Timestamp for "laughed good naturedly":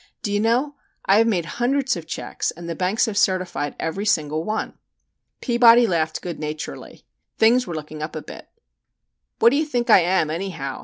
5.85-7.05